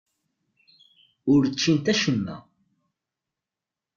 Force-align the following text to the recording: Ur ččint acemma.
Ur 1.33 1.43
ččint 1.53 1.87
acemma. 1.93 2.37